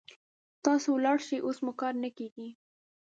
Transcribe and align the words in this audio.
تاسې 0.63 0.87
ولاړ 0.91 1.17
شئ، 1.27 1.37
اوس 1.45 1.57
مو 1.65 1.73
کار 1.81 1.93
نه 2.03 2.09
کيږي. 2.17 2.49